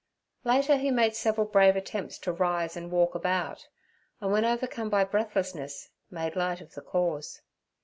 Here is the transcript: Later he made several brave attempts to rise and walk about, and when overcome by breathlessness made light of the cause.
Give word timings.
Later 0.43 0.77
he 0.77 0.89
made 0.89 1.13
several 1.15 1.45
brave 1.45 1.75
attempts 1.75 2.17
to 2.17 2.31
rise 2.31 2.75
and 2.75 2.89
walk 2.89 3.13
about, 3.13 3.67
and 4.19 4.31
when 4.31 4.43
overcome 4.45 4.89
by 4.89 5.03
breathlessness 5.03 5.91
made 6.09 6.35
light 6.35 6.59
of 6.59 6.73
the 6.73 6.81
cause. 6.81 7.43